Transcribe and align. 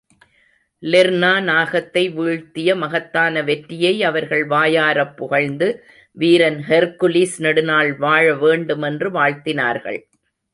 Lerna 0.83 1.33
நாகத்தை 1.41 2.09
வீழ்த்திய 2.09 2.75
மகத்தான 2.75 3.43
வெற்றியை 3.43 4.03
அவர்கள் 4.03 4.45
வாயாரப் 4.45 5.17
புகழ்ந்து, 5.17 5.67
வீரன் 6.17 6.59
ஹெர்க்குலிஸ் 6.67 7.37
நெடுநாள் 7.37 7.93
வாழ 7.97 8.33
வேண்டுமென்று 8.35 9.11
வாழ்த்தினார்கள். 9.11 10.01